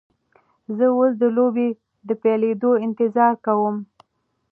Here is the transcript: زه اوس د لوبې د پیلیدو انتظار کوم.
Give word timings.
زه 0.77 0.85
اوس 0.97 1.11
د 1.21 1.23
لوبې 1.37 1.69
د 2.07 2.09
پیلیدو 2.21 2.71
انتظار 2.85 3.33
کوم. 3.45 3.75